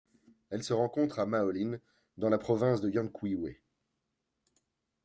[0.49, 1.79] Elle se rencontre à Maullín
[2.17, 3.61] dans la province de Llanquihue.